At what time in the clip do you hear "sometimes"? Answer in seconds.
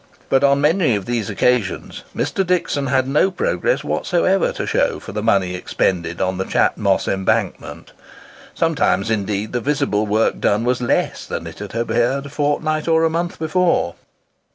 8.55-9.11